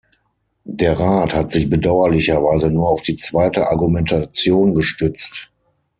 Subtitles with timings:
[0.65, 5.51] Der Rat hat sich bedauerlicherweise nur auf die zweite Argumentation gestützt.